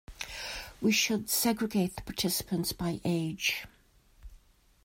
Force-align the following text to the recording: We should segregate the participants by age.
We 0.81 0.91
should 0.91 1.29
segregate 1.29 1.95
the 1.95 2.01
participants 2.01 2.73
by 2.73 3.01
age. 3.05 3.67